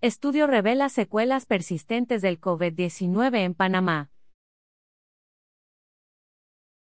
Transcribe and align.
Estudio 0.00 0.46
revela 0.46 0.90
secuelas 0.90 1.44
persistentes 1.44 2.22
del 2.22 2.40
COVID-19 2.40 3.38
en 3.38 3.54
Panamá. 3.54 4.12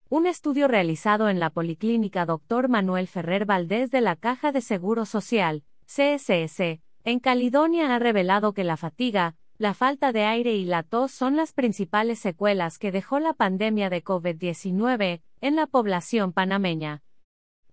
Un 0.09 0.28
estudio 0.28 0.67
realizado 0.67 1.27
en 1.27 1.40
la 1.40 1.50
Policlínica 1.50 2.27
Dr. 2.27 2.69
Manuel 2.69 3.08
Ferrer 3.08 3.48
Valdés 3.48 3.90
de 3.90 4.01
la 4.01 4.16
Caja 4.16 4.51
de 4.51 4.61
Seguro 4.61 5.06
Social, 5.06 5.64
CSS, 5.87 6.82
en 7.03 7.19
Caledonia 7.19 7.95
ha 7.95 7.98
revelado 7.98 8.54
que 8.54 8.64
la 8.64 8.77
fatiga, 8.77 9.36
la 9.57 9.73
falta 9.73 10.12
de 10.12 10.26
aire 10.26 10.54
y 10.54 10.66
la 10.66 10.84
tos 10.84 11.12
son 11.12 11.36
las 11.36 11.54
principales 11.54 12.20
secuelas 12.20 12.78
que 12.78 12.91
dejó 12.91 13.20
la 13.20 13.34
pandemia 13.34 13.89
de 13.89 14.04
COVID-19 14.04 15.23
en 15.41 15.55
la 15.55 15.66
población 15.66 16.32
panameña. 16.32 17.02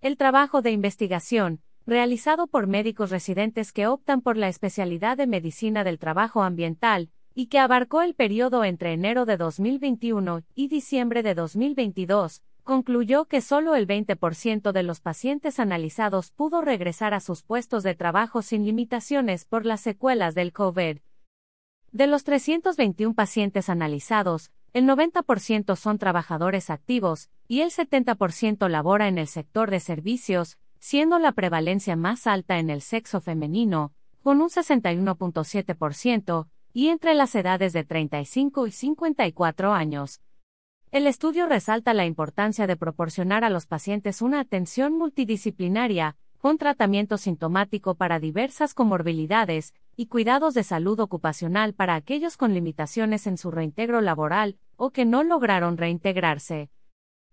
El 0.01 0.17
trabajo 0.17 0.63
de 0.63 0.71
investigación, 0.71 1.61
realizado 1.87 2.47
por 2.47 2.67
médicos 2.67 3.11
residentes 3.11 3.71
que 3.71 3.87
optan 3.87 4.21
por 4.21 4.35
la 4.35 4.49
especialidad 4.49 5.15
de 5.15 5.25
medicina 5.25 5.85
del 5.85 5.99
trabajo 5.99 6.43
ambiental, 6.43 7.09
y 7.33 7.47
que 7.47 7.59
abarcó 7.59 8.01
el 8.01 8.13
periodo 8.13 8.65
entre 8.65 8.91
enero 8.91 9.25
de 9.25 9.37
2021 9.37 10.43
y 10.53 10.67
diciembre 10.67 11.23
de 11.23 11.33
2022, 11.33 12.43
concluyó 12.63 13.25
que 13.25 13.39
solo 13.39 13.73
el 13.75 13.87
20% 13.87 14.73
de 14.73 14.83
los 14.83 14.99
pacientes 14.99 15.59
analizados 15.59 16.31
pudo 16.31 16.61
regresar 16.61 17.13
a 17.13 17.21
sus 17.21 17.43
puestos 17.43 17.83
de 17.83 17.95
trabajo 17.95 18.41
sin 18.41 18.65
limitaciones 18.65 19.45
por 19.45 19.65
las 19.65 19.79
secuelas 19.79 20.35
del 20.35 20.51
COVID. 20.51 20.97
De 21.93 22.07
los 22.07 22.25
321 22.25 23.15
pacientes 23.15 23.69
analizados, 23.69 24.51
el 24.73 24.85
90% 24.85 25.77
son 25.77 25.97
trabajadores 25.97 26.69
activos, 26.69 27.29
y 27.47 27.61
el 27.61 27.71
70% 27.71 28.67
labora 28.67 29.07
en 29.07 29.17
el 29.17 29.27
sector 29.27 29.71
de 29.71 29.79
servicios, 29.79 30.57
siendo 30.89 31.19
la 31.19 31.33
prevalencia 31.33 31.97
más 31.97 32.27
alta 32.27 32.59
en 32.59 32.69
el 32.69 32.79
sexo 32.79 33.19
femenino, 33.19 33.91
con 34.23 34.39
un 34.39 34.47
61.7%, 34.47 36.47
y 36.71 36.87
entre 36.87 37.13
las 37.13 37.35
edades 37.35 37.73
de 37.73 37.83
35 37.83 38.67
y 38.67 38.71
54 38.71 39.73
años. 39.73 40.21
El 40.91 41.05
estudio 41.05 41.45
resalta 41.45 41.93
la 41.93 42.05
importancia 42.05 42.67
de 42.67 42.77
proporcionar 42.77 43.43
a 43.43 43.49
los 43.49 43.67
pacientes 43.67 44.21
una 44.21 44.39
atención 44.39 44.97
multidisciplinaria, 44.97 46.15
con 46.37 46.57
tratamiento 46.57 47.17
sintomático 47.17 47.95
para 47.95 48.21
diversas 48.21 48.73
comorbilidades, 48.73 49.73
y 49.97 50.05
cuidados 50.05 50.53
de 50.53 50.63
salud 50.63 51.01
ocupacional 51.01 51.73
para 51.73 51.95
aquellos 51.95 52.37
con 52.37 52.53
limitaciones 52.53 53.27
en 53.27 53.37
su 53.37 53.51
reintegro 53.51 53.99
laboral, 53.99 54.57
o 54.77 54.91
que 54.91 55.03
no 55.03 55.23
lograron 55.23 55.75
reintegrarse. 55.75 56.69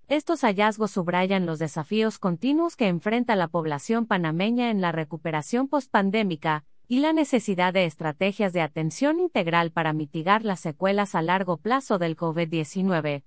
Estos 0.09 0.43
hallazgos 0.43 0.91
subrayan 0.91 1.47
los 1.47 1.59
desafíos 1.59 2.19
continuos 2.19 2.77
que 2.77 2.89
enfrenta 2.89 3.37
la 3.37 3.49
población 3.49 4.05
panameña 4.05 4.71
en 4.71 4.83
la 4.83 4.93
recuperación 4.93 5.67
postpandémica, 5.67 6.65
y 6.87 7.01
la 7.01 7.15
necesidad 7.15 7.73
de 7.73 7.87
estrategias 7.87 8.53
de 8.53 8.61
atención 8.61 9.19
integral 9.19 9.71
para 9.71 9.95
mitigar 9.95 10.45
las 10.45 10.61
secuelas 10.61 11.15
a 11.15 11.23
largo 11.23 11.57
plazo 11.57 11.99
del 11.99 12.17
COVID-19. 12.17 13.23